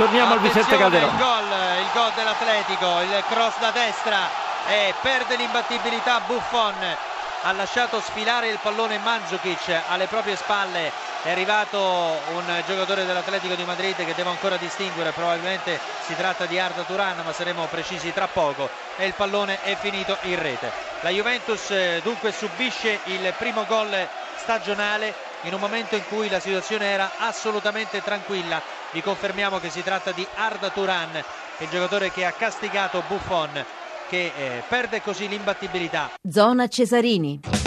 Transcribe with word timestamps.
Torniamo 0.00 0.32
al 0.32 0.40
Vicente 0.40 0.78
Calderone. 0.78 1.12
Il 1.12 1.18
gol, 1.18 1.44
il 1.44 1.88
gol 1.92 2.10
dell'Atletico, 2.14 3.00
il 3.02 3.22
cross 3.28 3.58
da 3.58 3.70
destra 3.70 4.30
e 4.66 4.94
perde 5.02 5.36
l'imbattibilità 5.36 6.20
Buffon. 6.20 6.96
Ha 7.42 7.52
lasciato 7.52 8.00
sfilare 8.00 8.48
il 8.48 8.58
pallone 8.62 8.96
Mandzukic 8.96 9.82
alle 9.88 10.06
proprie 10.06 10.36
spalle. 10.36 10.90
È 11.22 11.30
arrivato 11.30 11.78
un 11.78 12.62
giocatore 12.66 13.04
dell'Atletico 13.04 13.54
di 13.54 13.64
Madrid 13.64 13.94
che 13.94 14.14
devo 14.14 14.30
ancora 14.30 14.56
distinguere, 14.56 15.10
probabilmente 15.10 15.78
si 16.06 16.16
tratta 16.16 16.46
di 16.46 16.58
Arda 16.58 16.84
Turan, 16.84 17.20
ma 17.22 17.34
saremo 17.34 17.66
precisi 17.66 18.10
tra 18.14 18.26
poco. 18.26 18.70
E 18.96 19.04
il 19.04 19.12
pallone 19.12 19.60
è 19.60 19.76
finito 19.76 20.16
in 20.22 20.40
rete. 20.40 20.72
La 21.02 21.10
Juventus 21.10 21.72
eh, 21.72 22.00
dunque 22.02 22.32
subisce 22.32 23.00
il 23.04 23.34
primo 23.36 23.66
gol 23.66 24.08
stagionale 24.36 25.28
in 25.42 25.54
un 25.54 25.60
momento 25.60 25.94
in 25.94 26.02
cui 26.08 26.28
la 26.28 26.40
situazione 26.40 26.86
era 26.86 27.12
assolutamente 27.18 28.02
tranquilla. 28.02 28.60
Vi 28.92 29.02
confermiamo 29.02 29.58
che 29.58 29.70
si 29.70 29.82
tratta 29.82 30.12
di 30.12 30.26
Arda 30.34 30.70
Turan, 30.70 31.22
il 31.58 31.68
giocatore 31.68 32.10
che 32.10 32.24
ha 32.24 32.32
castigato 32.32 33.02
Buffon, 33.06 33.64
che 34.08 34.32
eh, 34.36 34.62
perde 34.68 35.00
così 35.00 35.28
l'imbattibilità. 35.28 36.10
Zona 36.28 36.68
Cesarini. 36.68 37.59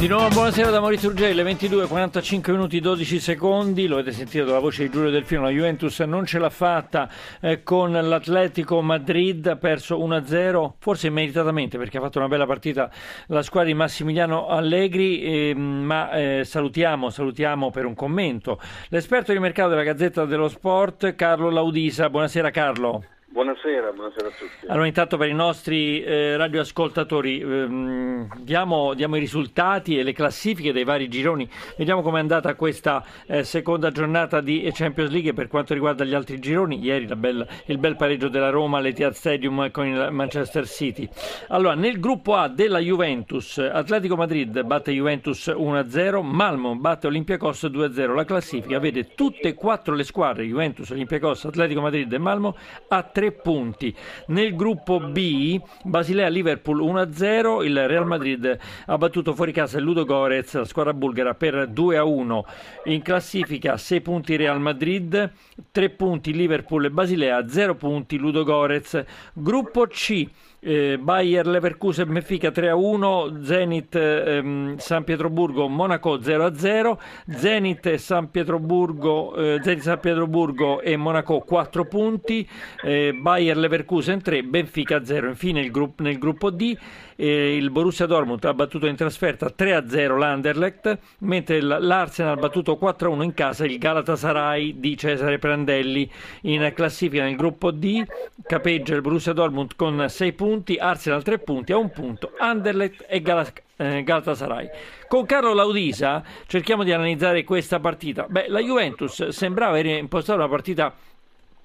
Di 0.00 0.08
nuovo 0.08 0.28
buonasera 0.28 0.70
da 0.70 0.80
Maurizio 0.80 1.10
Urgelli, 1.10 1.42
22, 1.42 1.86
45 1.86 2.52
minuti, 2.54 2.80
12 2.80 3.20
secondi, 3.20 3.86
lo 3.86 3.96
avete 3.96 4.12
sentito 4.12 4.46
dalla 4.46 4.58
voce 4.58 4.84
di 4.84 4.90
Giulio 4.90 5.10
Delfino, 5.10 5.42
la 5.42 5.50
Juventus 5.50 6.00
non 6.00 6.24
ce 6.24 6.38
l'ha 6.38 6.48
fatta 6.48 7.06
eh, 7.38 7.62
con 7.62 7.92
l'Atletico 7.92 8.80
Madrid, 8.80 9.46
ha 9.46 9.56
perso 9.56 9.98
1-0, 9.98 10.70
forse 10.78 11.10
meritatamente 11.10 11.76
perché 11.76 11.98
ha 11.98 12.00
fatto 12.00 12.16
una 12.16 12.28
bella 12.28 12.46
partita 12.46 12.90
la 13.26 13.42
squadra 13.42 13.68
di 13.68 13.76
Massimiliano 13.76 14.46
Allegri, 14.46 15.20
eh, 15.20 15.54
ma 15.54 16.10
eh, 16.12 16.44
salutiamo, 16.46 17.10
salutiamo 17.10 17.70
per 17.70 17.84
un 17.84 17.94
commento. 17.94 18.58
L'esperto 18.88 19.32
di 19.32 19.38
mercato 19.38 19.68
della 19.68 19.82
Gazzetta 19.82 20.24
dello 20.24 20.48
Sport, 20.48 21.14
Carlo 21.14 21.50
Laudisa, 21.50 22.08
buonasera 22.08 22.50
Carlo. 22.50 23.04
Buonasera, 23.32 23.92
buonasera 23.92 24.26
a 24.26 24.30
tutti. 24.32 24.66
Allora, 24.66 24.88
intanto 24.88 25.16
per 25.16 25.28
i 25.28 25.34
nostri 25.34 26.02
eh, 26.02 26.36
radioascoltatori 26.36 27.40
ehm, 27.40 28.40
diamo, 28.40 28.92
diamo, 28.94 29.14
i 29.14 29.20
risultati 29.20 29.96
e 29.96 30.02
le 30.02 30.12
classifiche 30.12 30.72
dei 30.72 30.82
vari 30.82 31.08
gironi. 31.08 31.48
Vediamo 31.76 32.02
com'è 32.02 32.18
andata 32.18 32.56
questa 32.56 33.04
eh, 33.26 33.44
seconda 33.44 33.92
giornata 33.92 34.40
di 34.40 34.68
Champions 34.72 35.12
League 35.12 35.32
per 35.32 35.46
quanto 35.46 35.74
riguarda 35.74 36.02
gli 36.02 36.12
altri 36.12 36.40
gironi. 36.40 36.80
Ieri 36.80 37.06
bella, 37.14 37.46
il 37.66 37.78
bel 37.78 37.94
pareggio 37.94 38.26
della 38.26 38.50
Roma 38.50 38.78
all'Etihad 38.78 39.12
Stadium 39.12 39.70
con 39.70 39.86
il 39.86 40.08
Manchester 40.10 40.66
City. 40.66 41.08
Allora, 41.50 41.76
nel 41.76 42.00
gruppo 42.00 42.34
A 42.34 42.48
della 42.48 42.80
Juventus, 42.80 43.58
Atletico 43.58 44.16
Madrid 44.16 44.60
batte 44.62 44.90
Juventus 44.90 45.46
1-0, 45.46 46.20
Malmo 46.22 46.74
batte 46.74 47.06
Olympiacos 47.06 47.62
2-0. 47.66 48.12
La 48.12 48.24
classifica 48.24 48.80
vede 48.80 49.14
tutte 49.14 49.50
e 49.50 49.54
quattro 49.54 49.94
le 49.94 50.02
squadre, 50.02 50.42
Juventus, 50.42 50.90
Olympiacos, 50.90 51.44
Atletico 51.44 51.80
Madrid 51.80 52.12
e 52.12 52.18
Malmo, 52.18 52.56
a 52.88 53.02
3 53.04 53.19
tre 53.20 53.32
punti. 53.32 53.94
Nel 54.28 54.56
gruppo 54.56 54.98
B, 54.98 55.60
Basilea-Liverpool 55.84 56.80
1-0, 56.80 57.62
il 57.66 57.86
Real 57.86 58.06
Madrid 58.06 58.58
ha 58.86 58.96
battuto 58.96 59.34
fuori 59.34 59.52
casa 59.52 59.76
il 59.76 59.84
Ludo 59.84 60.06
Gorez, 60.06 60.54
la 60.54 60.64
squadra 60.64 60.94
bulgara, 60.94 61.34
per 61.34 61.68
2-1. 61.68 62.40
In 62.84 63.02
classifica 63.02 63.76
6 63.76 64.00
punti 64.00 64.36
Real 64.36 64.58
Madrid, 64.58 65.32
3 65.70 65.90
punti 65.90 66.32
Liverpool 66.32 66.86
e 66.86 66.90
Basilea, 66.90 67.46
0 67.46 67.74
punti 67.74 68.16
Ludo 68.16 68.42
Gorez. 68.42 69.04
Gruppo 69.34 69.86
C, 69.88 70.26
eh, 70.60 70.98
Bayer 71.00 71.46
Leverkusen 71.46 72.12
Benfica 72.12 72.50
3 72.50 72.68
a 72.68 72.74
1 72.76 73.40
Zenit 73.42 73.94
ehm, 73.94 74.76
San 74.76 75.04
Pietroburgo 75.04 75.68
Monaco 75.68 76.20
0 76.22 76.44
a 76.44 76.54
0 76.54 76.98
Zenit 77.26 77.94
San 77.94 78.30
Pietroburgo 78.30 79.34
eh, 79.36 79.60
Zenit 79.62 79.82
San 79.82 79.98
Pietroburgo 80.00 80.80
e 80.82 80.96
Monaco 80.96 81.40
4 81.40 81.84
punti 81.86 82.46
eh, 82.84 83.12
Bayer 83.14 83.56
Leverkusen 83.56 84.20
3 84.20 84.42
Benfica 84.42 85.04
0 85.04 85.28
infine 85.28 85.70
grupp- 85.70 86.00
nel 86.00 86.18
gruppo 86.18 86.50
D 86.50 86.76
eh, 87.20 87.54
il 87.54 87.70
Borussia 87.70 88.06
Dortmund 88.06 88.42
ha 88.44 88.54
battuto 88.54 88.86
in 88.86 88.96
trasferta 88.96 89.52
3-0 89.54 90.16
l'Anderlecht, 90.16 90.98
mentre 91.18 91.60
l'Arsenal 91.60 92.38
ha 92.38 92.40
battuto 92.40 92.78
4-1 92.80 93.22
in 93.22 93.34
casa 93.34 93.66
il 93.66 93.76
Galatasaray 93.76 94.80
di 94.80 94.96
Cesare 94.96 95.38
Prandelli. 95.38 96.10
In 96.42 96.72
classifica 96.74 97.24
nel 97.24 97.36
gruppo 97.36 97.70
D 97.70 98.02
capeggia 98.42 98.94
il 98.94 99.02
Borussia 99.02 99.34
Dortmund 99.34 99.76
con 99.76 100.06
6 100.08 100.32
punti, 100.32 100.76
Arsenal 100.76 101.22
3 101.22 101.38
punti, 101.40 101.72
a 101.72 101.76
un 101.76 101.90
punto 101.90 102.32
Anderlecht 102.38 103.04
e 103.06 103.20
Galatasaray 103.20 103.68
eh, 103.80 104.02
Galatasaray. 104.02 104.68
Con 105.08 105.24
Carlo 105.24 105.54
Laudisa 105.54 106.22
cerchiamo 106.46 106.84
di 106.84 106.92
analizzare 106.92 107.44
questa 107.44 107.80
partita. 107.80 108.26
Beh, 108.28 108.48
la 108.48 108.60
Juventus 108.60 109.28
sembrava 109.28 109.72
aver 109.72 109.86
impostato 109.86 110.38
una 110.38 110.48
partita 110.48 110.94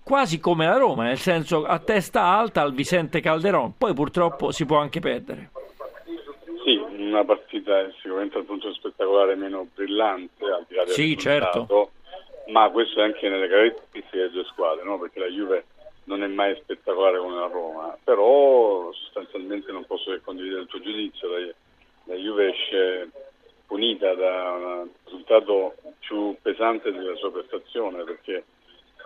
quasi 0.05 0.39
come 0.39 0.67
la 0.67 0.77
Roma, 0.77 1.05
nel 1.05 1.17
senso 1.17 1.65
a 1.65 1.79
testa 1.79 2.21
alta 2.21 2.61
al 2.61 2.75
Vicente 2.75 3.21
Calderon, 3.21 3.75
poi 3.75 3.95
purtroppo 3.95 4.51
si 4.51 4.63
può 4.63 4.77
anche 4.77 4.99
perdere. 4.99 5.49
Sì, 6.63 6.75
una 6.75 7.25
partita 7.25 7.89
sicuramente 8.01 8.35
dal 8.35 8.45
punto 8.45 8.71
spettacolare 8.71 9.33
meno 9.33 9.67
brillante, 9.73 10.45
al 10.45 10.63
di 10.67 10.75
là 10.75 10.83
del 10.83 10.93
sì, 10.93 11.17
certo. 11.17 11.89
ma 12.49 12.69
questo 12.69 12.99
è 12.99 13.03
anche 13.03 13.27
nelle 13.27 13.47
caratteristiche 13.47 14.05
delle 14.11 14.29
due 14.29 14.43
squadre, 14.45 14.83
no? 14.83 14.99
perché 14.99 15.19
la 15.19 15.25
Juve 15.25 15.65
non 16.03 16.21
è 16.21 16.27
mai 16.27 16.55
spettacolare 16.61 17.17
come 17.17 17.39
la 17.39 17.47
Roma, 17.47 17.97
però 18.03 18.91
sostanzialmente 18.93 19.71
non 19.71 19.85
posso 19.85 20.11
che 20.11 20.21
condividere 20.21 20.61
il 20.61 20.67
tuo 20.67 20.81
giudizio, 20.81 21.29
la, 21.29 21.51
la 22.03 22.15
Juve 22.15 22.51
esce 22.51 23.09
punita 23.65 24.13
da 24.13 24.51
un 24.51 24.89
risultato 25.03 25.73
più 25.97 26.35
pesante 26.43 26.91
della 26.91 27.15
sua 27.15 27.31
prestazione, 27.31 28.03
perché 28.03 28.43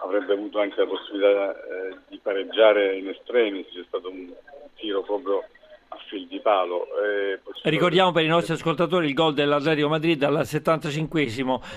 avrebbe 0.02 0.34
avuto 0.34 0.60
anche 0.60 0.80
la 0.80 0.88
possibilità 0.88 1.52
eh, 1.54 1.98
di 2.08 2.20
pareggiare 2.22 2.98
in 2.98 3.10
estremis, 3.10 3.68
c'è 3.74 3.84
stato 3.88 4.10
un 4.10 4.32
tiro 4.76 5.02
proprio 5.02 5.44
a 5.90 5.98
fil 6.08 6.28
di 6.28 6.40
palo. 6.40 6.88
Eh, 7.04 7.40
Ricordiamo 7.64 8.12
per 8.12 8.24
i 8.24 8.28
nostri 8.28 8.54
ascoltatori 8.54 9.08
il 9.08 9.14
gol 9.14 9.34
dell'Atletico 9.34 9.88
Madrid 9.88 10.22
al 10.24 10.46
75 10.46 11.28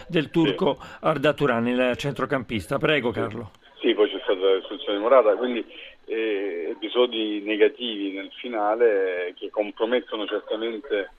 del 0.08 0.30
turco 0.30 0.78
sì. 0.80 0.88
Arda 1.00 1.32
Turan, 1.32 1.66
il 1.66 1.92
centrocampista. 1.96 2.78
Prego 2.78 3.10
Carlo. 3.10 3.50
Sì, 3.80 3.94
poi 3.94 4.08
c'è 4.08 4.20
stata 4.22 4.38
l'espulsione 4.38 4.98
di 4.98 5.02
Morata, 5.02 5.34
quindi 5.34 5.64
eh, 6.04 6.68
episodi 6.70 7.42
negativi 7.44 8.12
nel 8.12 8.30
finale 8.32 9.28
eh, 9.28 9.34
che 9.34 9.50
compromettono 9.50 10.26
certamente 10.26 11.10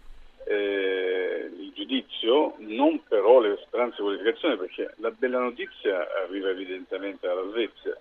eh, 0.45 1.49
il 1.57 1.71
giudizio, 1.73 2.55
non 2.59 3.01
però 3.07 3.39
le 3.39 3.57
speranze 3.65 3.97
di 3.97 4.03
qualificazione, 4.03 4.57
perché 4.57 4.93
la 4.97 5.11
bella 5.11 5.39
notizia 5.39 6.07
arriva 6.25 6.49
evidentemente 6.49 7.27
dalla 7.27 7.49
Svezia. 7.51 7.97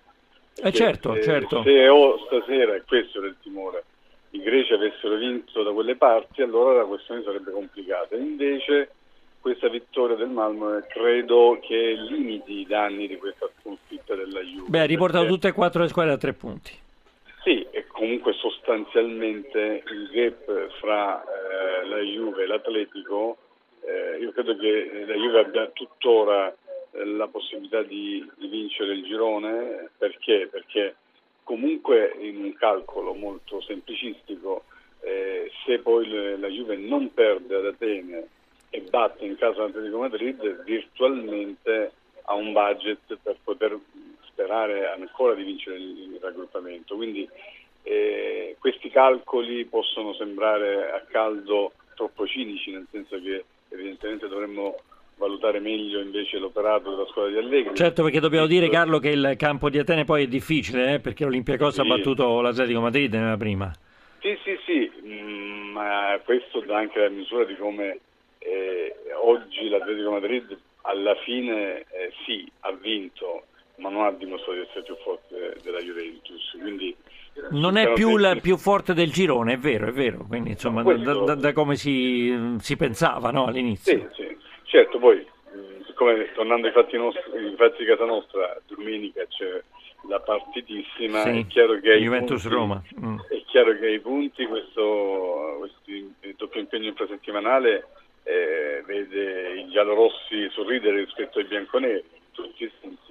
Eh 0.62 0.72
certo, 0.72 1.14
se, 1.14 1.22
certo. 1.22 1.62
Se 1.62 1.88
oh, 1.88 2.18
stasera, 2.26 2.74
e 2.74 2.82
questo 2.86 3.18
era 3.18 3.28
il 3.28 3.36
timore, 3.42 3.84
i 4.30 4.40
greci 4.40 4.72
avessero 4.72 5.16
vinto 5.16 5.62
da 5.62 5.72
quelle 5.72 5.96
parti, 5.96 6.42
allora 6.42 6.78
la 6.78 6.84
questione 6.84 7.22
sarebbe 7.22 7.50
complicata. 7.50 8.16
Invece 8.16 8.90
questa 9.40 9.68
vittoria 9.68 10.16
del 10.16 10.28
Malmo 10.28 10.80
credo 10.88 11.58
che 11.60 11.94
limiti 12.08 12.60
i 12.60 12.66
danni 12.66 13.08
di 13.08 13.16
questa 13.16 13.50
sconfitta 13.60 14.14
della 14.14 14.40
Juve. 14.40 14.68
Beh, 14.68 14.80
ha 14.80 14.84
riportato 14.84 15.24
perché... 15.24 15.34
tutte 15.34 15.48
e 15.48 15.52
quattro 15.52 15.82
le 15.82 15.88
squadre 15.88 16.12
a 16.12 16.18
tre 16.18 16.32
punti. 16.32 16.72
Sì, 17.42 17.66
e 17.72 17.86
comunque 17.88 18.34
sostanzialmente 18.34 19.82
il 19.90 20.08
gap 20.12 20.70
fra 20.78 21.22
eh, 21.22 21.26
la 21.84 21.98
Juve 21.98 22.44
e 22.44 22.46
l'Atletico, 22.46 23.36
eh, 23.84 24.18
io 24.20 24.32
credo 24.32 24.56
che 24.56 25.04
la 25.06 25.14
Juve 25.14 25.40
abbia 25.40 25.66
tuttora 25.68 26.54
eh, 26.92 27.04
la 27.04 27.28
possibilità 27.28 27.82
di, 27.82 28.28
di, 28.36 28.46
vincere 28.48 28.92
il 28.94 29.04
girone, 29.04 29.90
perché? 29.96 30.48
Perché 30.50 30.96
comunque 31.42 32.14
in 32.20 32.44
un 32.44 32.52
calcolo 32.54 33.14
molto 33.14 33.60
semplicistico, 33.62 34.64
eh, 35.00 35.50
se 35.64 35.78
poi 35.80 36.06
le, 36.06 36.36
la 36.38 36.48
Juve 36.48 36.76
non 36.76 37.12
perde 37.12 37.56
ad 37.56 37.66
Atene 37.66 38.28
e 38.70 38.80
batte 38.82 39.24
in 39.24 39.36
casa 39.36 39.62
l'Atletico 39.62 39.98
Madrid, 39.98 40.62
virtualmente 40.64 41.92
ha 42.22 42.34
un 42.34 42.52
budget 42.52 43.18
per 43.22 43.36
poter 43.42 43.78
sperare 44.22 44.88
ancora 44.88 45.34
di 45.34 45.42
vincere 45.42 45.76
il 45.76 46.18
raggruppamento. 46.20 46.96
Quindi 46.96 47.28
eh, 47.82 48.56
questi 48.58 48.90
calcoli 48.90 49.64
possono 49.64 50.14
sembrare 50.14 50.90
a 50.92 51.02
caldo 51.08 51.72
troppo 51.94 52.26
cinici, 52.26 52.70
nel 52.70 52.86
senso 52.90 53.20
che 53.20 53.44
evidentemente 53.68 54.28
dovremmo 54.28 54.76
valutare 55.16 55.60
meglio 55.60 56.00
invece 56.00 56.38
l'operato 56.38 56.90
della 56.90 57.06
squadra 57.06 57.32
di 57.32 57.38
Allegri. 57.38 57.76
Certo, 57.76 58.02
perché 58.02 58.20
dobbiamo 58.20 58.46
dire 58.46 58.68
Carlo 58.68 58.98
che 58.98 59.10
il 59.10 59.34
campo 59.36 59.70
di 59.70 59.78
Atene 59.78 60.04
poi 60.04 60.24
è 60.24 60.26
difficile, 60.26 60.94
eh, 60.94 61.00
perché 61.00 61.24
l'Olympiacos 61.24 61.74
sì. 61.74 61.80
ha 61.80 61.84
battuto 61.84 62.40
l'Atletico 62.40 62.80
Madrid 62.80 63.12
nella 63.14 63.36
prima. 63.36 63.72
Sì, 64.20 64.36
sì, 64.42 64.58
sì, 64.64 64.92
mm, 65.04 65.70
ma 65.72 66.20
questo 66.24 66.60
dà 66.60 66.78
anche 66.78 67.00
la 67.00 67.08
misura 67.08 67.44
di 67.44 67.56
come 67.56 67.98
eh, 68.38 68.94
oggi 69.20 69.68
l'Atletico 69.68 70.10
Madrid 70.10 70.58
alla 70.82 71.14
fine 71.16 71.80
eh, 71.80 72.12
sì, 72.24 72.50
ha 72.60 72.72
vinto 72.72 73.44
ma 73.82 73.90
non 73.90 74.04
ha 74.04 74.12
dimostrato 74.12 74.60
di 74.60 74.66
essere 74.66 74.82
più 74.84 74.96
forte 75.02 75.56
della 75.62 75.80
Juventus. 75.80 76.56
Quindi, 76.60 76.96
non 77.50 77.76
è 77.76 77.92
più, 77.92 78.16
la, 78.16 78.36
più 78.36 78.56
forte 78.56 78.94
del 78.94 79.10
girone, 79.10 79.54
è 79.54 79.58
vero, 79.58 79.88
è 79.88 79.92
vero. 79.92 80.24
Quindi, 80.26 80.50
insomma, 80.50 80.82
questo... 80.82 81.24
da, 81.24 81.34
da, 81.34 81.34
da, 81.34 81.52
come 81.52 81.76
si, 81.76 82.56
si 82.60 82.76
pensava 82.76 83.30
no, 83.30 83.46
all'inizio. 83.46 84.08
Sì, 84.14 84.22
sì. 84.22 84.36
certo, 84.64 84.98
poi 84.98 85.26
siccome 85.84 86.32
tornando 86.32 86.66
ai 86.68 86.72
fatti, 86.72 86.96
nostri, 86.96 87.22
ai 87.36 87.54
fatti 87.56 87.78
di 87.78 87.84
casa 87.84 88.04
nostra, 88.04 88.56
domenica 88.66 89.26
c'è 89.26 89.62
la 90.08 90.20
partitissima, 90.20 91.22
sì, 91.22 91.38
è 91.40 91.46
chiaro 91.46 91.78
che 91.80 91.92
ai 91.92 92.02
Juventus 92.02 92.42
punti, 92.42 92.56
Roma. 92.56 92.82
Mm. 93.00 93.18
È 93.28 93.42
chiaro 93.46 93.78
che 93.78 93.86
ai 93.86 94.00
punti 94.00 94.46
questo, 94.46 95.56
questo 95.58 95.80
doppio 96.36 96.60
impegno 96.60 96.88
infrasettimanale 96.88 97.86
eh, 98.24 98.82
vede 98.84 99.60
i 99.60 99.68
giallorossi 99.68 100.48
sorridere 100.50 101.04
rispetto 101.04 101.38
ai 101.38 101.44
bianconeri 101.44 102.04
in 102.14 102.32
tutti 102.32 102.64
i 102.64 102.72
sensi. 102.80 103.01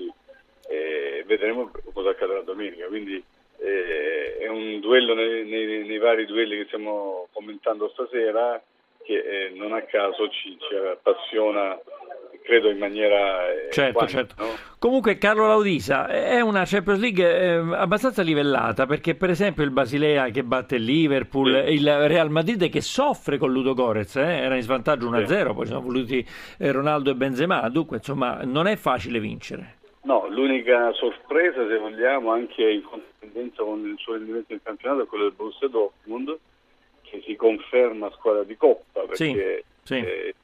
Vedremo 1.32 1.72
cosa 1.94 2.10
accadrà 2.10 2.42
domenica. 2.42 2.88
Quindi 2.88 3.24
eh, 3.60 4.38
è 4.38 4.48
un 4.48 4.82
duello 4.82 5.14
nei, 5.14 5.46
nei, 5.46 5.86
nei, 5.86 5.98
vari 5.98 6.26
duelli 6.26 6.58
che 6.58 6.66
stiamo 6.66 7.30
commentando 7.32 7.88
stasera 7.94 8.62
che 9.02 9.14
eh, 9.14 9.52
non 9.56 9.72
a 9.72 9.82
caso 9.84 10.28
ci, 10.28 10.58
ci 10.60 10.76
appassiona 10.76 11.80
credo 12.44 12.70
in 12.70 12.78
maniera... 12.78 13.50
Eh, 13.50 13.70
certo, 13.72 13.94
quanti, 13.94 14.14
certo. 14.14 14.44
No? 14.44 14.50
Comunque 14.78 15.18
Carlo 15.18 15.48
Laudisa 15.48 16.08
è 16.08 16.42
una 16.42 16.64
Champions 16.66 17.00
League 17.00 17.24
eh, 17.24 17.54
abbastanza 17.76 18.24
livellata 18.24 18.86
perché 18.86 19.16
per 19.16 19.30
esempio 19.30 19.64
il 19.64 19.72
Basilea 19.72 20.28
che 20.32 20.44
batte 20.44 20.76
il 20.76 20.84
Liverpool, 20.84 21.64
sì. 21.66 21.74
il 21.74 22.08
Real 22.08 22.30
Madrid 22.30 22.70
che 22.70 22.82
soffre 22.82 23.38
con 23.38 23.54
Ludo 23.54 23.74
Gorez, 23.74 24.18
eh, 24.18 24.22
era 24.22 24.56
in 24.56 24.64
svantaggio 24.64 25.10
1-0, 25.10 25.48
sì. 25.48 25.54
poi 25.54 25.66
sono 25.66 25.82
voluti 25.82 26.28
eh, 26.58 26.72
Ronaldo 26.74 27.12
e 27.12 27.16
Benzema, 27.16 27.70
dunque 27.70 27.98
insomma 27.98 28.42
non 28.44 28.68
è 28.68 28.76
facile 28.76 29.20
vincere. 29.22 29.80
No, 30.04 30.28
l'unica 30.28 30.92
sorpresa 30.94 31.68
se 31.68 31.78
vogliamo 31.78 32.32
anche 32.32 32.68
in 32.68 32.82
contendenza 32.82 33.64
con 33.64 33.86
il 33.86 33.98
suo 33.98 34.14
rendimento 34.14 34.48
del 34.50 34.62
campionato 34.64 35.04
è 35.04 35.06
quello 35.06 35.26
del 35.26 35.34
Borussia 35.34 35.68
Dortmund 35.68 36.38
che 37.02 37.22
si 37.24 37.36
conferma 37.36 38.10
squadra 38.12 38.44
di 38.44 38.58
coppa 38.58 39.02
perché 39.02 39.64
sì, 39.84 39.94
sì. 39.94 39.98
Eh, 39.98 40.36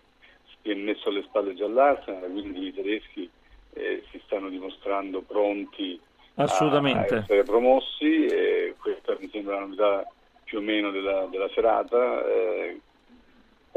si 0.61 0.71
è 0.71 0.75
messo 0.75 1.09
alle 1.09 1.23
spalle 1.23 1.55
già 1.55 1.67
l'Arsenal, 1.67 2.29
quindi 2.29 2.67
i 2.67 2.73
tedeschi 2.73 3.29
eh, 3.73 4.03
si 4.11 4.21
stanno 4.25 4.49
dimostrando 4.49 5.21
pronti 5.21 5.99
Assolutamente. 6.35 7.15
a 7.15 7.17
essere 7.19 7.43
promossi 7.43 8.25
e 8.25 8.75
questa 8.79 9.15
mi 9.19 9.29
sembra 9.29 9.55
la 9.55 9.61
novità 9.61 10.07
più 10.43 10.59
o 10.59 10.61
meno 10.61 10.91
della, 10.91 11.25
della 11.31 11.49
serata. 11.49 12.25
Eh, 12.27 12.79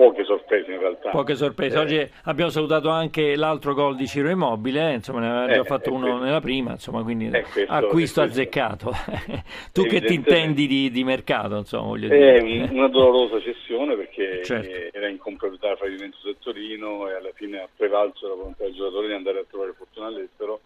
poche 0.01 0.25
sorprese 0.25 0.73
in 0.73 0.79
realtà. 0.79 1.11
Poche 1.11 1.35
sorprese. 1.35 1.77
Eh. 1.77 1.81
Oggi 1.81 2.11
abbiamo 2.25 2.51
salutato 2.51 2.89
anche 2.89 3.37
l'altro 3.37 3.75
gol 3.75 3.97
di 3.97 4.07
Ciro 4.07 4.31
Immobile, 4.31 4.95
insomma 4.95 5.21
ne 5.21 5.29
aveva 5.29 5.53
già 5.53 5.61
eh, 5.61 5.65
fatto 5.65 5.93
uno 5.93 6.07
questo. 6.07 6.25
nella 6.25 6.41
prima, 6.41 6.71
insomma 6.71 7.03
quindi 7.03 7.29
questo, 7.29 7.71
acquisto 7.71 8.23
azzeccato. 8.23 8.93
tu 9.75 9.83
che 9.83 10.01
ti 10.01 10.15
intendi 10.15 10.67
di, 10.67 10.91
di 10.91 11.05
mercato, 11.05 11.59
insomma, 11.59 11.89
voglio 11.89 12.09
dire. 12.09 12.39
È 12.39 12.71
una 12.71 12.89
dolorosa 12.89 13.43
cessione 13.43 13.95
perché 13.95 14.43
certo. 14.43 14.97
era 14.97 15.09
in 15.09 15.19
comproprietà 15.19 15.77
fra 15.77 15.87
Juventus 15.87 16.25
e 16.25 16.37
Torino 16.39 17.07
e 17.07 17.15
alla 17.17 17.33
fine 17.35 17.59
ha 17.59 17.69
prevalso 17.77 18.27
la 18.27 18.35
volontà 18.35 18.65
del 18.65 18.73
giocatore 18.73 19.09
di 19.09 19.13
andare 19.13 19.41
a 19.41 19.45
trovare 19.47 19.75
fortuna 19.77 20.07
all'estero. 20.07 20.61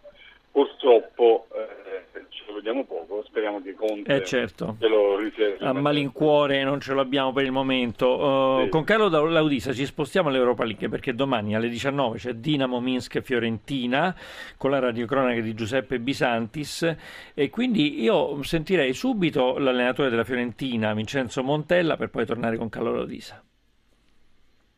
Purtroppo 0.55 1.47
eh, 1.51 2.25
ce 2.29 2.43
lo 2.47 2.53
vediamo 2.53 2.85
poco, 2.85 3.21
speriamo 3.25 3.61
che 3.61 3.73
Conte 3.73 4.15
eh 4.15 4.23
certo. 4.23 4.77
ce 4.79 4.87
lo 4.87 5.17
riservi. 5.17 5.61
A 5.61 5.73
malincuore 5.73 6.63
non 6.63 6.79
ce 6.79 6.93
l'abbiamo 6.93 7.33
per 7.33 7.43
il 7.43 7.51
momento. 7.51 8.07
Uh, 8.07 8.63
sì. 8.63 8.69
Con 8.69 8.85
Carlo 8.85 9.09
Laudisa 9.09 9.73
ci 9.73 9.85
spostiamo 9.85 10.29
all'Europa 10.29 10.63
League 10.63 10.87
perché 10.87 11.13
domani 11.13 11.55
alle 11.55 11.67
19 11.67 12.19
c'è 12.19 12.33
Dinamo 12.35 12.79
Minsk 12.79 13.19
Fiorentina 13.19 14.15
con 14.55 14.71
la 14.71 14.79
radiocronaca 14.79 15.41
di 15.41 15.53
Giuseppe 15.53 15.99
Bisantis 15.99 16.95
e 17.33 17.49
quindi 17.49 18.01
io 18.01 18.41
sentirei 18.41 18.93
subito 18.93 19.57
l'allenatore 19.57 20.09
della 20.09 20.23
Fiorentina 20.23 20.93
Vincenzo 20.93 21.43
Montella 21.43 21.97
per 21.97 22.09
poi 22.09 22.25
tornare 22.25 22.55
con 22.55 22.69
Carlo 22.69 22.93
Laudisa. 22.93 23.43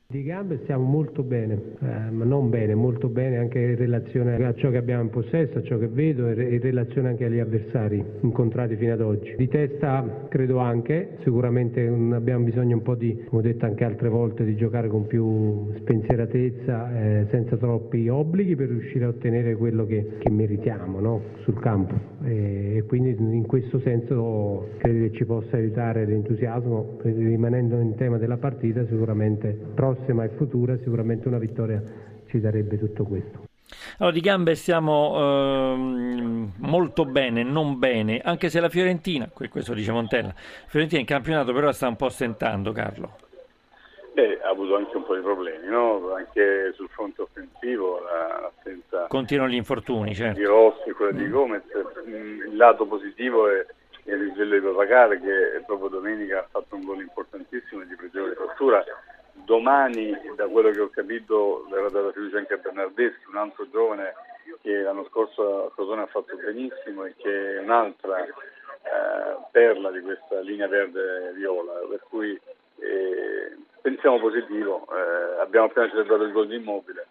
Di 0.09 0.23
gambe 0.23 0.59
stiamo 0.63 0.85
molto 0.85 1.21
bene, 1.21 1.61
eh, 1.81 2.09
non 2.09 2.49
bene, 2.49 2.73
molto 2.75 3.09
bene 3.09 3.39
anche 3.39 3.59
in 3.59 3.75
relazione 3.75 4.35
a 4.35 4.53
ciò 4.53 4.69
che 4.69 4.77
abbiamo 4.77 5.01
in 5.01 5.09
possesso, 5.09 5.57
a 5.57 5.63
ciò 5.63 5.77
che 5.77 5.89
vedo 5.89 6.29
e 6.29 6.53
in 6.55 6.61
relazione 6.61 7.09
anche 7.09 7.25
agli 7.25 7.39
avversari 7.39 8.01
incontrati 8.21 8.77
fino 8.77 8.93
ad 8.93 9.01
oggi. 9.01 9.35
Di 9.35 9.49
testa 9.49 10.27
credo 10.29 10.59
anche, 10.59 11.17
sicuramente 11.23 11.85
abbiamo 11.85 12.45
bisogno 12.45 12.77
un 12.77 12.83
po' 12.83 12.95
di, 12.95 13.21
come 13.27 13.41
ho 13.41 13.43
detto 13.43 13.65
anche 13.65 13.83
altre 13.83 14.07
volte, 14.07 14.45
di 14.45 14.55
giocare 14.55 14.87
con 14.87 15.07
più 15.07 15.73
spensieratezza, 15.75 16.97
eh, 16.97 17.27
senza 17.29 17.57
troppi 17.57 18.07
obblighi 18.07 18.55
per 18.55 18.69
riuscire 18.69 19.03
a 19.03 19.09
ottenere 19.09 19.57
quello 19.57 19.85
che, 19.85 20.19
che 20.19 20.29
meritiamo 20.29 21.01
no? 21.01 21.21
sul 21.41 21.59
campo. 21.59 21.95
E, 22.23 22.77
e, 22.77 22.83
quindi 22.83 23.13
in 23.19 23.45
questo 23.45 23.79
senso 23.81 24.69
credo 24.77 24.99
che 25.09 25.11
ci 25.17 25.25
possa 25.25 25.57
aiutare 25.57 26.05
l'entusiasmo, 26.05 26.97
rimanendo 27.01 27.77
in 27.81 27.95
tema 27.95 28.17
della 28.17 28.37
partita 28.37 28.85
sicuramente 28.85 29.53
prossima 29.97 30.23
e 30.23 30.29
futura 30.29 30.77
sicuramente 30.77 31.27
una 31.27 31.39
vittoria 31.39 31.81
ci 32.27 32.39
darebbe 32.39 32.77
tutto 32.77 33.03
questo. 33.03 33.45
Allora, 33.97 34.13
di 34.13 34.21
gambe 34.21 34.55
stiamo 34.55 35.73
ehm, 35.73 36.53
molto 36.59 37.05
bene, 37.05 37.43
non 37.43 37.79
bene, 37.79 38.21
anche 38.23 38.49
se 38.49 38.59
la 38.59 38.69
Fiorentina, 38.69 39.29
questo 39.29 39.73
dice 39.73 39.91
Montella, 39.91 40.33
Fiorentina 40.67 41.01
in 41.01 41.07
campionato 41.07 41.51
però 41.51 41.71
sta 41.71 41.87
un 41.87 41.95
po' 41.95 42.09
stentando, 42.09 42.71
Carlo. 42.71 43.17
Beh, 44.13 44.39
ha 44.41 44.49
avuto 44.49 44.75
anche 44.75 44.95
un 44.95 45.03
po' 45.03 45.15
di 45.15 45.21
problemi, 45.21 45.67
no? 45.67 46.13
anche 46.13 46.71
sul 46.73 46.87
fronte 46.89 47.21
offensivo, 47.21 47.99
l'assenza 48.01 49.07
Continuano 49.07 49.51
gli 49.51 49.55
infortuni, 49.55 50.15
certo. 50.15 50.39
di 50.39 50.45
Rossi, 50.45 50.91
quella 50.91 51.11
di 51.11 51.25
mm. 51.25 51.31
Gomez. 51.31 51.63
Mm, 52.07 52.41
il 52.47 52.55
lato 52.55 52.85
positivo 52.85 53.49
è 53.49 53.65
il 54.05 54.17
risveglio 54.17 54.59
di 54.59 54.65
Papacare 54.65 55.19
che 55.19 55.61
proprio 55.65 55.89
domenica 55.89 56.39
ha 56.39 56.47
fatto 56.49 56.75
un 56.75 56.85
gol 56.85 57.01
importantissimo 57.01 57.83
di 57.83 57.95
pregevole 57.95 58.33
fattura 58.33 58.83
domani, 59.43 60.15
da 60.35 60.47
quello 60.47 60.71
che 60.71 60.81
ho 60.81 60.89
capito, 60.89 61.65
verrà 61.69 61.89
data 61.89 62.11
fiducia 62.11 62.37
anche 62.37 62.53
a 62.53 62.57
Bernardeschi, 62.57 63.29
un 63.29 63.37
altro 63.37 63.69
giovane 63.69 64.13
che 64.61 64.81
l'anno 64.81 65.05
scorso 65.09 65.65
a 65.65 65.71
Crotone 65.71 66.03
ha 66.03 66.07
fatto 66.07 66.35
benissimo 66.35 67.05
e 67.05 67.15
che 67.17 67.57
è 67.57 67.59
un'altra 67.59 68.23
eh, 68.23 68.31
perla 69.51 69.91
di 69.91 70.01
questa 70.01 70.39
linea 70.41 70.67
verde-viola, 70.67 71.73
per 71.89 72.03
cui 72.09 72.39
eh, 72.79 73.55
pensiamo 73.81 74.19
positivo, 74.19 74.87
eh, 74.91 75.41
abbiamo 75.41 75.67
appena 75.67 75.89
celebrato 75.89 76.23
il 76.23 76.31
gol 76.31 76.47
di 76.47 76.55
Immobile, 76.55 77.07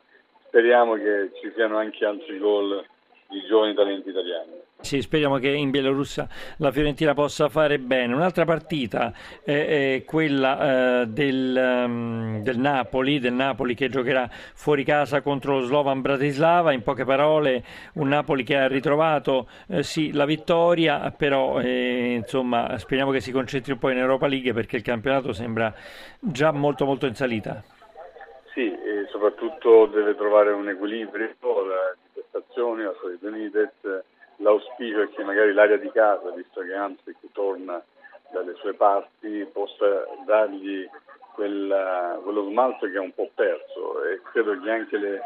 speriamo 0.46 0.94
che 0.94 1.30
ci 1.40 1.52
siano 1.54 1.78
anche 1.78 2.04
altri 2.04 2.38
gol 2.38 2.84
di 3.28 3.42
giovani 3.46 3.74
talenti 3.74 4.08
italiani. 4.10 4.64
Sì, 4.80 5.00
speriamo 5.00 5.38
che 5.38 5.48
in 5.48 5.70
Bielorussia 5.70 6.28
la 6.58 6.70
Fiorentina 6.70 7.12
possa 7.12 7.48
fare 7.48 7.78
bene. 7.78 8.14
Un'altra 8.14 8.44
partita 8.44 9.12
è, 9.42 10.04
quella 10.06 11.00
eh, 11.00 11.06
del, 11.06 11.84
um, 11.86 12.42
del, 12.42 12.58
Napoli, 12.58 13.18
del 13.18 13.32
Napoli 13.32 13.74
che 13.74 13.88
giocherà 13.88 14.28
fuori 14.30 14.84
casa 14.84 15.22
contro 15.22 15.58
lo 15.58 15.64
Slovan 15.64 16.02
Bratislava. 16.02 16.72
In 16.72 16.82
poche 16.82 17.04
parole, 17.04 17.64
un 17.94 18.08
Napoli 18.08 18.44
che 18.44 18.56
ha 18.56 18.68
ritrovato 18.68 19.48
eh, 19.68 19.82
sì, 19.82 20.12
la 20.12 20.24
vittoria, 20.24 21.10
però 21.10 21.58
eh, 21.58 22.14
insomma, 22.14 22.78
speriamo 22.78 23.10
che 23.10 23.20
si 23.20 23.32
concentri 23.32 23.72
un 23.72 23.78
po' 23.78 23.90
in 23.90 23.98
Europa 23.98 24.28
League 24.28 24.52
perché 24.52 24.76
il 24.76 24.82
campionato 24.82 25.32
sembra 25.32 25.74
già 26.20 26.52
molto 26.52 26.84
molto 26.84 27.06
in 27.06 27.14
salita. 27.14 27.60
Sì, 28.52 28.70
e 28.70 29.06
soprattutto 29.10 29.86
deve 29.86 30.14
trovare 30.14 30.52
un 30.52 30.68
equilibrio 30.68 31.28
di 32.36 32.42
prestazioni, 32.42 32.82
la 32.82 32.94
solita 33.00 33.28
United 33.28 34.04
l'auspicio 34.36 35.02
è 35.02 35.08
che 35.10 35.24
magari 35.24 35.52
l'area 35.52 35.76
di 35.76 35.90
casa, 35.90 36.30
visto 36.30 36.60
che 36.60 36.74
Amsic 36.74 37.16
torna 37.32 37.82
dalle 38.30 38.54
sue 38.56 38.74
parti, 38.74 39.48
possa 39.52 40.06
dargli 40.24 40.88
quella, 41.34 42.18
quello 42.22 42.48
smalto 42.48 42.86
che 42.86 42.96
è 42.96 43.00
un 43.00 43.14
po' 43.14 43.30
perso. 43.34 44.04
E 44.04 44.20
credo 44.30 44.60
che 44.60 44.70
anche 44.70 44.98
le, 44.98 45.20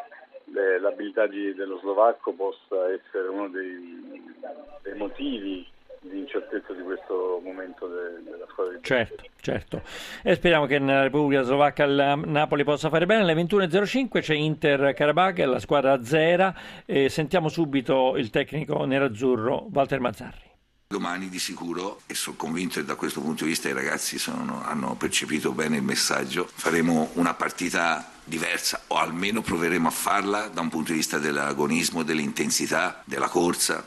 le, 0.44 0.78
l'abilità 0.80 1.26
di, 1.26 1.54
dello 1.54 1.78
slovacco 1.78 2.32
possa 2.32 2.90
essere 2.92 3.28
uno 3.28 3.48
dei, 3.48 4.34
dei 4.82 4.94
motivi 4.94 5.66
di 6.00 6.18
incertezza 6.18 6.72
di 6.72 6.82
questo 6.82 7.40
momento 7.44 7.86
de, 7.86 8.22
della 8.24 8.46
squadra 8.48 8.74
di 8.74 8.78
Certo, 8.82 9.24
certo. 9.40 9.82
E 10.22 10.34
speriamo 10.34 10.66
che 10.66 10.78
nella 10.78 11.02
Repubblica 11.02 11.42
Slovacca 11.42 11.84
il 11.84 12.22
Napoli 12.24 12.64
possa 12.64 12.88
fare 12.88 13.06
bene. 13.06 13.22
Alle 13.22 13.34
21.05 13.34 14.20
c'è 14.20 14.34
Inter 14.34 14.94
Karabakh, 14.94 15.38
la 15.38 15.58
squadra 15.58 16.02
zera. 16.02 16.54
E 16.86 17.08
sentiamo 17.08 17.48
subito 17.48 18.16
il 18.16 18.30
tecnico 18.30 18.84
nerazzurro 18.84 19.68
Walter 19.72 20.00
Mazzarri. 20.00 20.48
Domani 20.88 21.28
di 21.28 21.38
sicuro, 21.38 22.00
e 22.06 22.14
sono 22.14 22.34
convinto 22.36 22.80
che 22.80 22.84
da 22.84 22.96
questo 22.96 23.20
punto 23.20 23.44
di 23.44 23.50
vista 23.50 23.68
i 23.68 23.72
ragazzi 23.72 24.18
sono, 24.18 24.60
hanno 24.64 24.96
percepito 24.96 25.52
bene 25.52 25.76
il 25.76 25.84
messaggio, 25.84 26.48
faremo 26.52 27.10
una 27.14 27.32
partita 27.32 28.10
diversa 28.24 28.80
o 28.88 28.96
almeno 28.96 29.40
proveremo 29.40 29.86
a 29.86 29.92
farla 29.92 30.48
da 30.48 30.60
un 30.60 30.68
punto 30.68 30.90
di 30.90 30.98
vista 30.98 31.18
dell'agonismo, 31.18 32.02
dell'intensità, 32.02 33.02
della 33.04 33.28
corsa, 33.28 33.86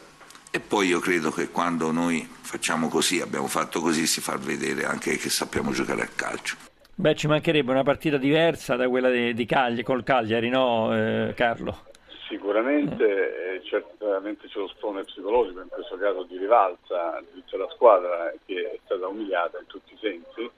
e 0.56 0.60
poi 0.60 0.90
io 0.90 1.00
credo 1.00 1.32
che 1.32 1.50
quando 1.50 1.92
noi 1.92 2.28
facciamo 2.30 2.88
così, 2.88 3.20
abbiamo 3.20 3.48
fatto 3.48 3.82
così, 3.82 4.06
si 4.06 4.22
fa 4.22 4.38
vedere 4.38 4.86
anche 4.86 5.18
che 5.18 5.30
sappiamo 5.30 5.72
giocare 5.72 6.04
a 6.04 6.10
calcio. 6.16 6.58
Beh, 6.94 7.16
ci 7.16 7.26
mancherebbe 7.26 7.72
una 7.72 7.82
partita 7.82 8.18
diversa 8.18 8.76
da 8.76 8.88
quella 8.88 9.10
di, 9.10 9.34
di 9.34 9.46
Cagli, 9.48 9.82
col 9.82 10.04
Cagliari, 10.04 10.50
no 10.50 10.96
eh, 10.96 11.34
Carlo? 11.34 11.86
Sicuramente, 12.30 13.56
eh, 13.56 13.64
certamente 13.64 14.48
c'è 14.48 14.60
lo 14.60 14.68
sprone 14.68 15.04
psicologico, 15.04 15.60
in 15.60 15.70
questo 15.70 15.98
caso 15.98 16.22
di 16.22 16.38
rivalsa 16.38 17.20
di 17.34 17.42
tutta 17.42 17.64
la 17.64 17.70
squadra 17.74 18.32
che 18.46 18.74
è 18.74 18.80
stata 18.86 19.08
umiliata 19.08 19.58
in 19.58 19.66
tutti 19.66 19.94
i 19.94 19.98
sensi 20.00 20.52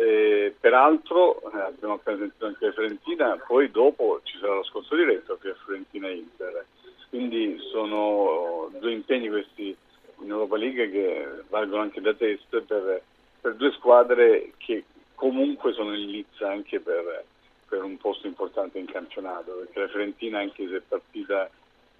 Eh, 0.00 0.54
peraltro, 0.58 1.40
eh, 1.52 1.60
abbiamo 1.60 1.94
appena 1.94 2.18
sentito 2.18 2.46
anche 2.46 2.66
la 2.66 2.72
Fiorentina, 2.72 3.36
poi 3.46 3.70
dopo 3.70 4.20
ci 4.24 4.36
sarà 4.38 4.54
lo 4.54 4.64
scontro 4.64 4.96
diretto 4.96 5.38
che 5.40 5.50
è 5.50 5.54
Fiorentina-Inter. 5.64 6.66
Quindi 7.08 7.58
sono 7.70 8.70
due 8.78 8.92
impegni 8.92 9.28
questi 9.28 9.74
in 10.20 10.30
Europa 10.30 10.56
League 10.56 10.90
che 10.90 11.26
valgono 11.48 11.82
anche 11.82 12.00
da 12.00 12.12
test 12.14 12.60
per, 12.62 13.02
per 13.40 13.54
due 13.54 13.72
squadre 13.72 14.52
che 14.58 14.84
comunque 15.14 15.72
sono 15.72 15.94
in 15.96 16.06
lizza 16.06 16.50
anche 16.50 16.80
per, 16.80 17.24
per, 17.68 17.82
un 17.82 17.96
posto 17.96 18.26
importante 18.26 18.78
in 18.78 18.86
campionato, 18.86 19.52
perché 19.52 19.80
la 19.80 19.88
Fiorentina 19.88 20.38
anche 20.38 20.68
se 20.68 20.76
è 20.76 20.82
partita 20.86 21.48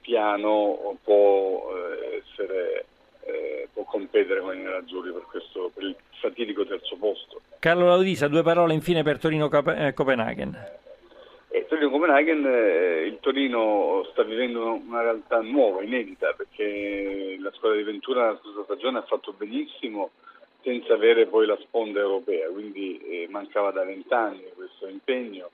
piano 0.01 0.97
può 1.03 1.73
eh, 1.75 2.23
essere 2.23 2.87
eh, 3.23 3.69
può 3.73 3.85
competere 3.85 4.41
con 4.41 4.57
i 4.57 4.63
nerazzurri 4.63 5.13
per, 5.13 5.25
per 5.75 5.85
il 5.85 5.97
fatidico 6.21 6.65
terzo 6.67 6.97
posto. 6.97 7.41
Carlo 7.59 7.87
Laudisa, 7.87 8.29
due 8.29 8.43
parole 8.43 8.75
infine 8.75 9.03
per 9.03 9.19
Torino-Copenaghen. 9.19 10.87
Eh, 11.69 11.77
Torino-Copenaghen, 11.77 12.47
eh, 12.47 13.07
il 13.07 13.19
Torino 13.21 14.07
sta 14.11 14.23
vivendo 14.23 14.73
una 14.73 15.03
realtà 15.03 15.41
nuova, 15.43 15.83
inedita, 15.83 16.33
perché 16.33 17.37
la 17.39 17.53
squadra 17.53 17.77
di 17.77 17.85
Ventura 17.85 18.31
la 18.31 18.39
scorsa 18.43 18.65
stagione 18.65 18.99
ha 18.99 19.03
fatto 19.03 19.35
benissimo 19.37 20.11
senza 20.63 20.95
avere 20.95 21.27
poi 21.27 21.47
la 21.47 21.59
sponda 21.61 22.01
europea, 22.01 22.49
quindi 22.49 22.99
eh, 23.01 23.27
mancava 23.29 23.71
da 23.71 23.85
vent'anni 23.85 24.45
questo 24.55 24.89
impegno 24.89 25.51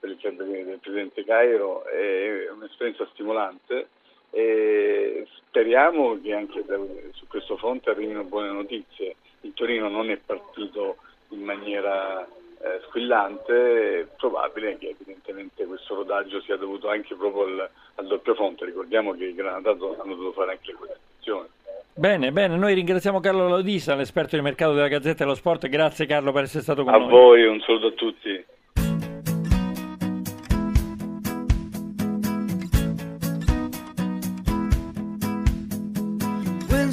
per 0.00 0.10
il 0.10 0.18
del 0.36 0.78
presidente 0.80 1.24
Cairo, 1.24 1.84
è 1.84 2.50
un'esperienza 2.50 3.06
stimolante 3.12 3.88
e 4.30 5.26
speriamo 5.48 6.20
che 6.20 6.32
anche 6.32 6.64
su 7.12 7.26
questo 7.26 7.56
fronte 7.56 7.90
arrivino 7.90 8.24
buone 8.24 8.50
notizie. 8.50 9.16
Il 9.42 9.52
Torino 9.54 9.88
non 9.88 10.10
è 10.10 10.16
partito 10.16 10.96
in 11.30 11.42
maniera 11.42 12.26
eh, 12.60 12.80
squillante, 12.88 14.00
è 14.00 14.06
probabile 14.16 14.76
che 14.78 14.88
evidentemente 14.88 15.64
questo 15.64 15.94
rodaggio 15.94 16.40
sia 16.40 16.56
dovuto 16.56 16.88
anche 16.88 17.14
proprio 17.14 17.44
al, 17.44 17.70
al 17.96 18.06
doppio 18.06 18.34
fronte. 18.34 18.64
Ricordiamo 18.64 19.12
che 19.12 19.26
i 19.26 19.34
Granatato 19.34 19.96
hanno 20.00 20.14
dovuto 20.14 20.32
fare 20.32 20.52
anche 20.52 20.72
le 20.72 20.74
qualificazioni. 20.74 21.48
Bene, 21.94 22.30
bene, 22.30 22.56
noi 22.56 22.74
ringraziamo 22.74 23.18
Carlo 23.20 23.48
Laudisa, 23.48 23.94
l'esperto 23.94 24.36
di 24.36 24.42
mercato 24.42 24.72
della 24.72 24.88
Gazzetta 24.88 25.24
dello 25.24 25.34
Sport. 25.34 25.68
Grazie 25.68 26.06
Carlo 26.06 26.32
per 26.32 26.44
essere 26.44 26.62
stato 26.62 26.84
con 26.84 26.94
a 26.94 26.96
noi. 26.98 27.06
A 27.06 27.10
voi, 27.10 27.46
un 27.46 27.60
saluto 27.60 27.86
a 27.88 27.92
tutti. 27.92 28.44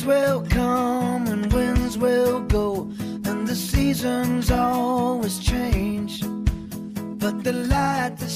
will 0.06 0.46
come 0.50 1.28
and 1.28 1.52
winds 1.52 1.98
will 1.98 2.42
go, 2.42 2.82
and 3.26 3.48
the 3.48 3.56
change. 4.02 4.35
But 7.25 7.44
the 7.44 7.53
light 7.53 8.17
that 8.17 8.29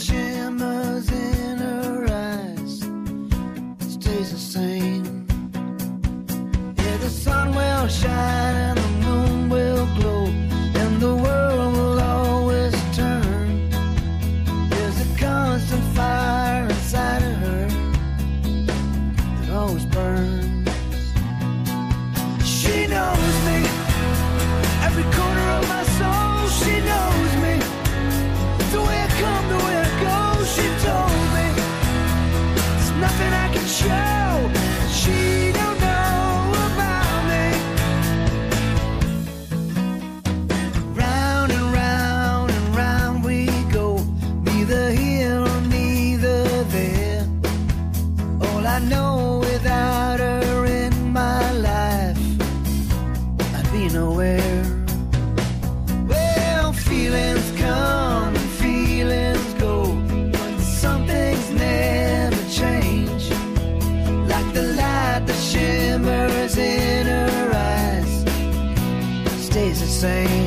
nowhere. 54.10 54.64
Well, 56.08 56.74
feelings 56.74 57.52
come 57.58 58.36
and 58.36 58.50
feelings 58.64 59.54
go, 59.56 59.94
but 60.32 60.60
some 60.60 61.06
things 61.06 61.50
never 61.52 62.44
change. 62.62 63.24
Like 64.32 64.48
the 64.54 64.64
light 64.80 65.24
that 65.28 65.40
shimmers 65.50 66.58
in 66.58 67.06
her 67.06 67.52
eyes, 67.54 68.14
stays 69.46 69.80
the 69.80 69.88
same. 69.88 70.39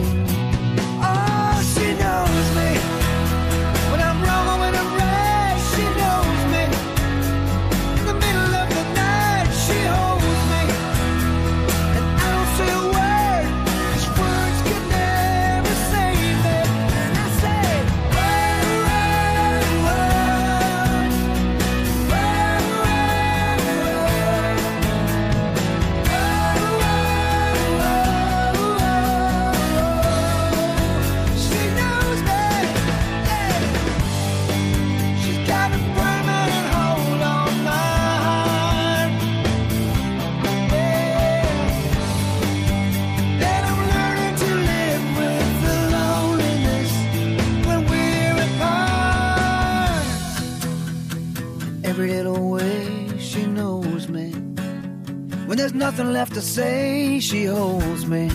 Nothing 55.92 56.12
left 56.14 56.32
to 56.32 56.40
say. 56.40 57.20
She 57.20 57.44
holds 57.44 58.06
me. 58.06 58.28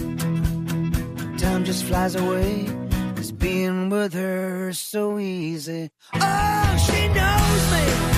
Time 1.37 1.63
just 1.65 1.85
flies 1.85 2.13
away. 2.13 2.67
It's 3.17 3.31
being 3.31 3.89
with 3.89 4.13
her 4.13 4.73
so 4.73 5.17
easy. 5.17 5.89
Oh, 6.13 6.77
she 6.85 7.07
knows 7.07 7.71
me. 7.71 8.16